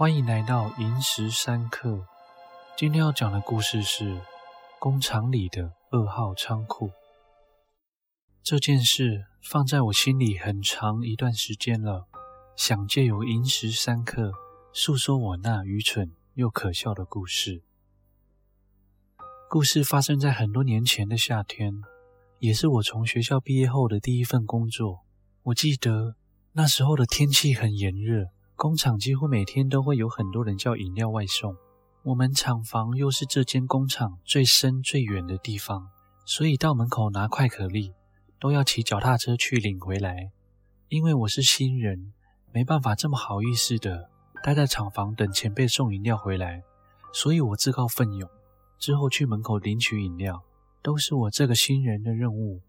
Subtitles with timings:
[0.00, 2.06] 欢迎来到寅时三刻。
[2.74, 4.18] 今天要讲的故事是
[4.78, 6.90] 工厂里的二号仓库。
[8.42, 12.06] 这件事放在我心里很长一段时间了，
[12.56, 14.32] 想借由寅时三刻
[14.72, 17.62] 诉说我那愚蠢又可笑的故事。
[19.50, 21.74] 故事发生在很多年前的夏天，
[22.38, 25.00] 也是我从学校毕业后的第一份工作。
[25.42, 26.16] 我记得
[26.52, 28.30] 那时候的天气很炎热，
[28.60, 31.56] 工厂几乎每天都会有很多人叫饮料外送。
[32.02, 35.88] 我们厂房又是这间工厂最深最远的地方，
[36.26, 37.94] 所以到门口拿快可力
[38.38, 40.30] 都要骑脚踏车去领回来。
[40.88, 42.12] 因为我是新人，
[42.52, 44.10] 没办法这么好意思的
[44.42, 46.62] 待在厂房等前辈送饮料回来，
[47.14, 48.28] 所以我自告奋勇。
[48.78, 50.44] 之后去门口领取饮料，
[50.82, 52.60] 都是我这个新人的任务。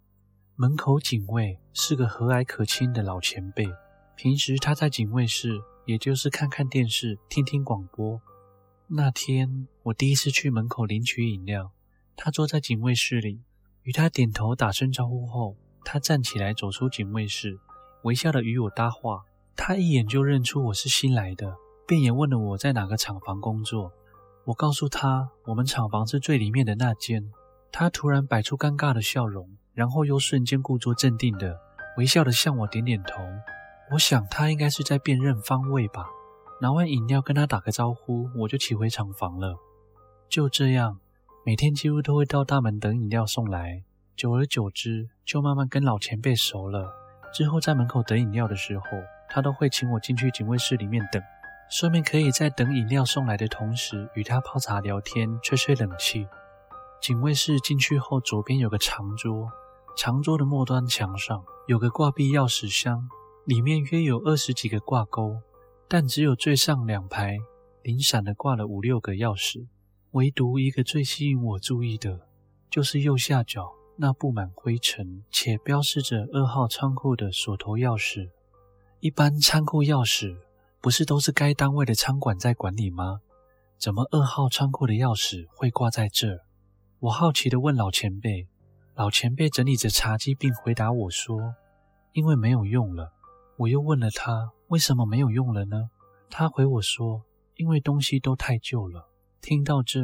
[0.56, 3.68] 门口警卫是个和蔼可亲的老前辈，
[4.16, 5.60] 平时他在警卫室，
[5.92, 8.22] 也就是看看电视、听听广播。
[8.88, 11.74] 那天我第一次去门口领取饮料，
[12.16, 13.42] 他坐在警卫室里，
[13.84, 17.60] 与他点头打声招呼后，他站起来走出警卫室，
[18.04, 19.24] 微笑的与我搭话。
[19.54, 23.92] 他一眼就认出我是新来的，便也问了我在哪个厂房工作。
[24.46, 27.30] 我告诉他，我们厂房是最里面的那间。
[27.70, 31.60] 他突然摆出尴尬的笑容，然后又瞬间故作镇定的
[31.98, 33.22] 微笑的向我点点头。
[33.94, 36.06] 我想他应该是在辨认方位吧。
[36.62, 39.58] 拿完饮料跟他打个招呼，我就骑回厂房了。
[40.30, 41.00] 就这样，
[41.46, 43.84] 每天几乎都会到大门等饮料送来。
[44.16, 46.94] 久而久之，就慢慢跟老前辈熟了。
[47.34, 48.86] 之后在门口等饮料的时候，
[49.28, 51.22] 他都会请我进去警卫室里面等。
[51.70, 56.28] 顺便可以在等饮料送来的同时，与他泡茶聊天，吹吹冷气。
[57.02, 59.50] 警卫室进去后，左边有个长桌，
[59.98, 63.10] 长桌的末端墙上有个挂壁钥匙箱，
[63.46, 65.38] 里面约有二十几个挂钩，
[65.88, 67.38] 但只有最上两排
[67.84, 69.68] 零散的挂了五六个钥匙，
[70.12, 72.28] 唯独一个最吸引我注意的，
[72.70, 78.30] 就是右下角那布满灰尘且标示着二号仓库的锁头钥匙。
[79.00, 80.38] 一般仓库钥匙。
[80.84, 83.20] 不是都是该单位的仓管在管理吗？
[83.78, 86.40] 怎么二号仓库的钥匙会挂在这？
[87.02, 88.48] 我好奇地问老前辈。
[88.96, 91.54] 老前辈整理着茶几，并回答我说
[92.14, 93.14] ：“因为没有用了。”
[93.62, 95.92] 我又问了他：“为什么没有用了呢？”
[96.32, 97.26] 他回我说
[97.58, 99.08] ：“因为东西都太旧了。”
[99.40, 100.00] 听到这，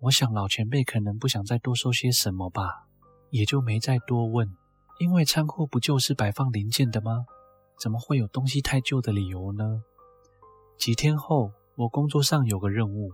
[0.00, 2.86] 我想老前辈可能不想再多说些什么吧，
[3.30, 4.46] 也就没再多问。
[4.98, 7.24] 因为仓库不就是摆放零件的吗？
[7.80, 9.82] 怎么会有东西太旧的理由呢？
[10.76, 13.12] 几天后，我工作上有个任务，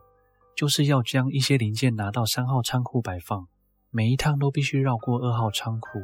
[0.57, 3.47] 就是要将一些零件拿到三号仓库摆放。
[3.91, 6.01] 每一趟都必须绕过二号仓库，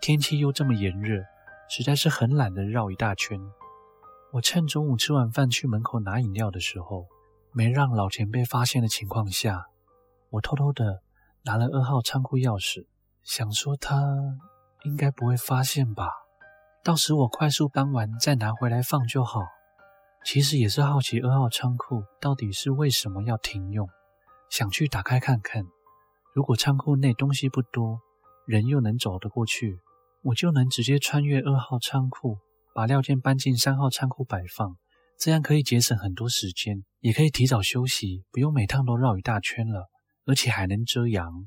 [0.00, 1.22] 天气又这么炎热，
[1.68, 3.40] 实在是很懒得绕一大圈。
[4.32, 7.06] 我趁中午吃完饭去门口拿饮料的时候，
[7.52, 9.66] 没让老前辈发现的情况下，
[10.30, 11.02] 我偷偷的
[11.44, 12.86] 拿了二号仓库钥匙，
[13.22, 13.96] 想说他
[14.84, 16.10] 应该不会发现吧，
[16.82, 19.40] 到时我快速搬完再拿回来放就好。
[20.24, 23.88] 其实也是好奇二号仓库到底是为什么要停用，
[24.50, 25.64] 想去打开看看。
[26.34, 28.00] 如果仓库内东西不多，
[28.46, 29.78] 人又能走得过去，
[30.24, 32.38] 我就能直接穿越二号仓库，
[32.74, 34.74] 把料件搬进三号仓库摆放，
[35.20, 39.90] 这样可以节省很多时间，也可以提早休息，不用每趟都绕一大圈了，
[40.24, 41.46] 而且还能遮阳。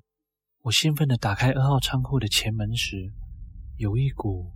[0.62, 3.12] 我兴奋地打开二号仓库的前门时，
[3.78, 4.52] 有一股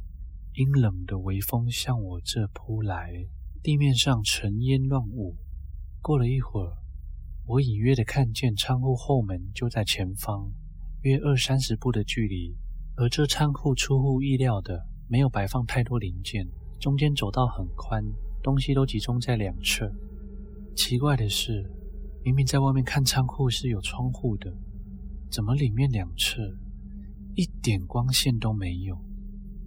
[0.53, 3.11] 阴冷的微风向我这扑来。
[3.63, 5.35] 地面上尘烟乱舞。
[5.99, 6.77] 过了一会儿，
[7.47, 10.51] 我隐约地看见仓库后门就在前方，
[11.01, 12.55] 约二三十步的距离。
[13.01, 16.47] 而这仓库出乎意料的没有摆放太多零件，
[16.79, 17.99] 中间走道很宽，
[18.43, 19.91] 东西都集中在两侧。
[20.75, 21.67] 奇怪的是，
[22.23, 24.53] 明明在外面看仓库是有窗户的，
[25.31, 26.43] 怎么里面两侧
[27.33, 28.95] 一点光线都没有？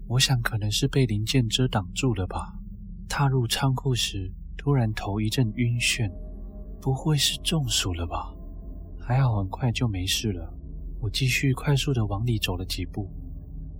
[0.06, 2.54] 我想可能是被零件遮挡住了吧。
[3.08, 6.08] 踏入仓库时，突然头一阵晕眩，
[6.80, 8.32] 不会是中暑了吧？
[9.00, 10.54] 还好很快就没事了。
[11.00, 13.10] 我继续快速地往里走了几步，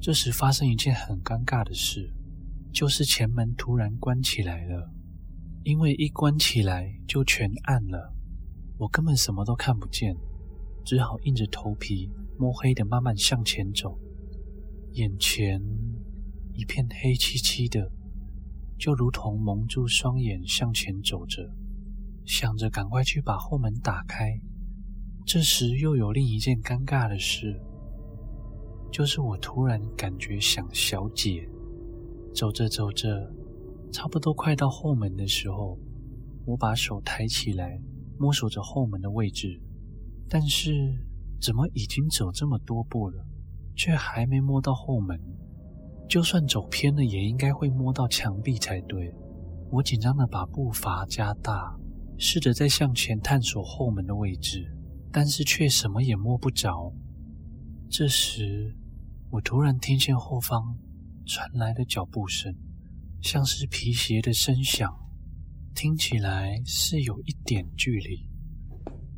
[0.05, 2.13] 这时发生一件很尴尬的事，
[2.71, 4.93] 就是前门突然关起来了。
[5.63, 8.13] 因为一关起来就全暗了，
[8.77, 10.15] 我根本什么都看不见，
[10.85, 13.99] 只好硬着头皮摸黑地慢慢向前走，
[14.93, 15.59] 眼前
[16.53, 17.91] 一片黑漆漆的。
[18.79, 21.51] 就如同蒙住双眼向前走着，
[22.27, 24.39] 想着赶快去把后门打开。
[25.25, 27.59] 这时又有另一件尴尬的事，
[28.95, 31.45] 就是我突然感觉想小姐。
[32.33, 33.29] 走着走着，
[33.91, 35.77] 差不多快到后门的时候，
[36.45, 37.83] 我把手抬起来，
[38.21, 39.61] 摸索着后门的位置，
[40.29, 40.71] 但是
[41.41, 43.27] 怎么已经走这么多步了，
[43.75, 45.21] 却还没摸到后门？
[46.09, 49.13] 就算走偏了，也应该会摸到墙壁才对。
[49.73, 51.77] 我紧张地把步伐加大，
[52.17, 54.65] 试着再向前探索后门的位置，
[55.11, 56.93] 但是却什么也摸不着。
[57.89, 58.77] 这时，
[59.35, 60.79] 我突然听见后方
[61.27, 62.55] 传来的脚步声，
[63.21, 64.89] 像是皮鞋的声响，
[65.75, 68.29] 听起来是有一点距离。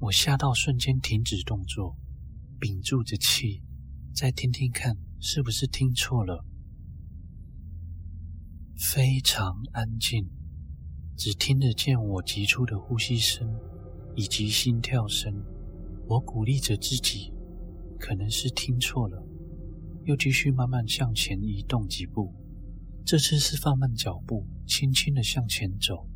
[0.00, 1.98] 我吓到，瞬间停止动作，
[2.58, 3.62] 屏住着气，
[4.14, 6.46] 再听听看是不是听错了。
[8.74, 10.30] 非常安静，
[11.14, 13.46] 只听得见我急促的呼吸声
[14.14, 15.30] 以及心跳声。
[16.08, 17.34] 我鼓励着自己，
[17.98, 19.22] 可能是听错了，
[20.06, 22.32] 又继续慢慢向前移动几步。
[23.04, 26.08] 这次是放慢脚步，轻轻地向前走，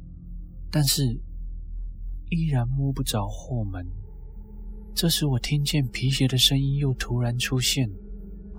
[0.71, 1.05] 但是
[2.31, 3.87] 依然摸不着后门。
[4.95, 7.89] 这时，我听见皮鞋的声音又突然出现，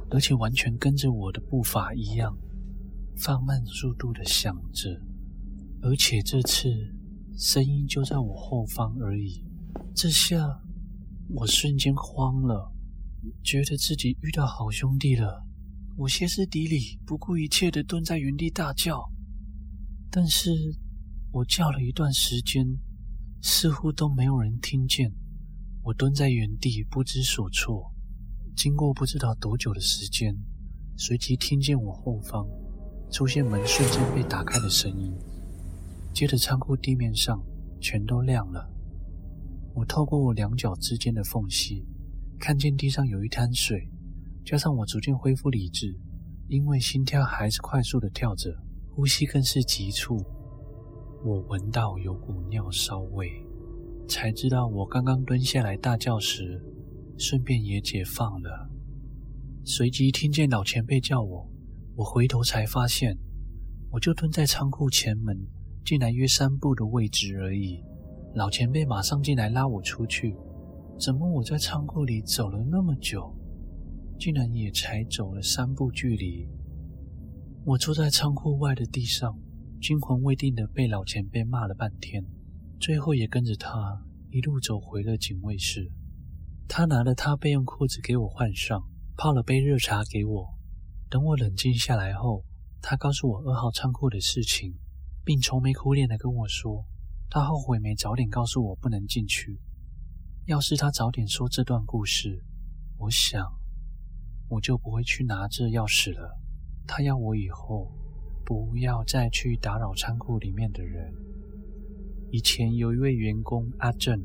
[0.10, 2.38] 而且完全跟着我的步伐一样。
[3.18, 4.90] 放慢速度的响着，
[5.82, 6.70] 而且这次
[7.38, 9.44] 声音就在我后方而已。
[9.94, 10.38] 这下
[11.30, 12.72] 我瞬间慌了，
[13.44, 15.46] 觉得自己遇到好兄弟了。
[15.98, 19.12] 我歇斯底里，不顾一切的蹲在原地大叫。
[20.10, 20.52] 但是
[21.32, 22.66] 我叫了一段时间，
[23.42, 25.12] 似乎都没有人听见。
[25.84, 27.92] 我蹲在原地不知所措。
[28.56, 30.36] 经过不知道多久的时间，
[30.98, 32.48] 随即听见我后方。
[33.12, 35.14] 出现门瞬间被打开的声音，
[36.14, 37.44] 接着仓库地面上
[37.82, 38.70] 全都亮了。
[39.74, 41.86] 我透过我两脚之间的缝隙，
[42.42, 43.88] 看见地上有一滩水，
[44.44, 45.96] 加上我逐渐恢复理智，
[46.48, 48.50] 因为心跳还是快速的跳着，
[48.90, 50.18] 呼吸更是急促。
[51.24, 53.30] 我闻到有股尿骚味，
[54.08, 56.60] 才知道我刚刚蹲下来大叫时，
[57.16, 58.68] 顺便也解放了。
[59.64, 61.48] 随即听见老前辈叫我。
[61.96, 63.16] 我回头才发现，
[63.92, 65.38] 我就蹲在仓库前门，
[65.86, 67.84] 进来约三步的位置而已。
[68.34, 70.36] 老前辈马上进来拉我出去。
[71.00, 73.36] 怎么我在仓库里走了那么久，
[74.20, 76.48] 竟然也才走了三步距离？
[77.66, 79.38] 我坐在仓库外的地上，
[79.82, 82.24] 惊魂未定的被老前辈骂了半天，
[82.80, 85.92] 最后也跟着他一路走回了警卫室。
[86.68, 88.82] 他拿了他备用裤子给我换上，
[89.18, 90.54] 泡了杯热茶给我。
[91.10, 92.46] 等我冷静下来后，
[92.82, 94.74] 他告诉我二号仓库的事情，
[95.26, 96.86] 并愁眉苦脸地跟我说，
[97.30, 99.60] 他后悔没早点告诉我不能进去。
[100.46, 102.44] 要是他早点说这段故事，
[102.98, 103.46] 我想
[104.50, 106.38] 我就不会去拿这钥匙了。
[106.88, 107.92] 他要我以后
[108.44, 111.14] 不要再去打扰仓库里面的人。
[112.32, 114.20] 以前有一位员工阿正，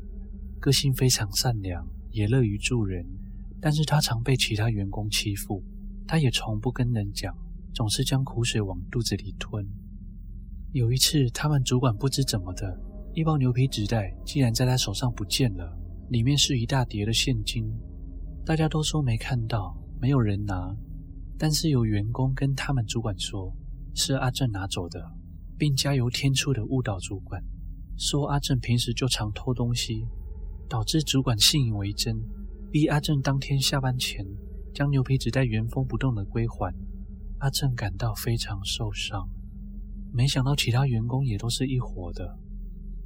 [0.59, 3.05] 个性非常善良，也乐于助人，
[3.61, 5.63] 但是他常被其他员工欺负。
[6.07, 7.37] 他也从不跟人讲，
[7.73, 9.65] 总是将苦水往肚子里吞。
[10.71, 12.79] 有一次，他们主管不知怎么的，
[13.13, 15.77] 一包牛皮纸袋竟然在他手上不见了，
[16.09, 17.65] 里面是一大叠的现金。
[18.45, 20.75] 大家都说没看到，没有人拿，
[21.37, 23.53] 但是有员工跟他们主管说，
[23.93, 25.03] 是阿正拿走的，
[25.57, 27.43] 并加油添醋的误导主管，
[27.97, 30.05] 说阿正平时就常偷东西，
[30.69, 32.15] 导致主管信以为真，
[32.71, 34.25] 逼阿正当天下班前。
[34.73, 36.71] 将牛皮纸袋原封不动的归还，
[37.39, 39.27] 阿正感到非常受伤。
[40.13, 42.37] 没想到其他员工也都是一伙的，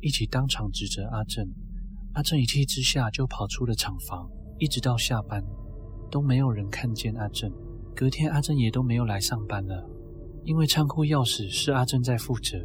[0.01, 1.48] 一起当场指责阿正。
[2.13, 5.44] 阿正一气之下就跑出了厂房，一直到下班
[6.10, 7.51] 都没有人看见阿正。
[7.96, 9.89] 隔天阿正也都没有来上班了，
[10.44, 12.58] 因为仓库钥匙是阿正在负责。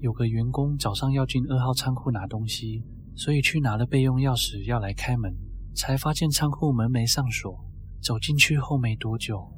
[0.00, 2.84] 有个员工早上要进二号仓库拿东西，
[3.14, 5.34] 所以去拿了备用钥匙要来开门，
[5.74, 7.64] 才发现仓库门没上锁。
[8.02, 9.50] 走进去后没多久，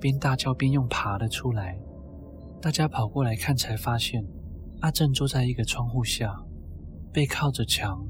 [0.00, 1.78] 边大叫边用爬了出来。
[2.60, 4.24] 大家跑过来看，才发现
[4.80, 6.34] 阿正坐在一个窗户下，
[7.12, 8.04] 背靠着墙，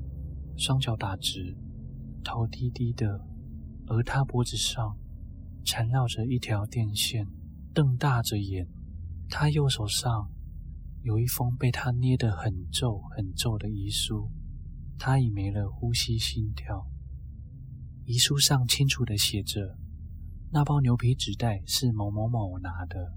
[0.63, 1.57] 双脚打直，
[2.23, 3.21] 头低低的，
[3.89, 4.97] 而他脖子上
[5.65, 7.27] 缠绕着一条电线，
[7.75, 8.69] 瞪大着眼。
[9.29, 10.31] 他右手上
[11.03, 14.31] 有一封被他捏得很皱很皱的遗书，
[15.01, 16.87] 他已没了呼吸心跳。
[18.05, 19.77] 遗书上清楚地写着，
[20.53, 23.13] 那包牛皮纸袋是某某某拿的。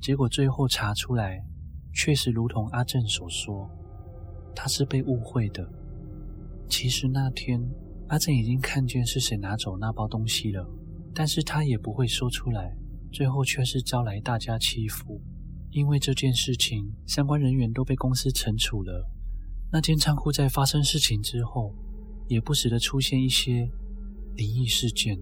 [0.00, 1.44] 结果最后查出来，
[1.92, 3.68] 确实如同阿正所说，
[4.56, 5.83] 他是被误会的。
[6.68, 7.60] 其实那天
[8.08, 10.68] 阿正已经看见是谁拿走那包东西了，
[11.14, 12.76] 但是他也不会说出来。
[13.12, 15.20] 最后却是招来大家欺负。
[15.70, 19.08] 因为这件事情，相关人员都被公司惩处了。
[19.72, 21.74] 那间仓库在发生事情之后，
[22.28, 23.68] 也不时的出现一些
[24.34, 25.16] 灵异事件。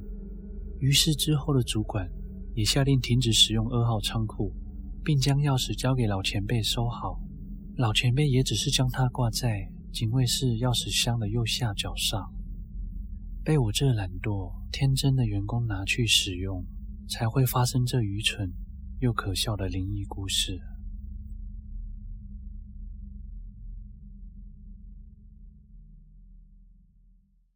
[0.79, 2.09] 于是之后的主管
[2.55, 4.53] 也下令停止使用二号仓库，
[5.05, 7.21] 并将钥匙交给老前辈收好。
[7.77, 12.33] 老前辈也只是将它挂在警卫室钥匙箱的右下角上，
[13.45, 16.65] 被我这懒惰天真的员工拿去使用，
[17.11, 18.51] 才会发生这愚蠢
[19.01, 20.59] 又可笑的灵异故事。